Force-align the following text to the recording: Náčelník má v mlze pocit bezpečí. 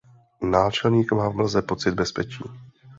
Náčelník 0.41 1.11
má 1.13 1.29
v 1.29 1.33
mlze 1.35 1.61
pocit 1.61 1.91
bezpečí. 1.93 2.43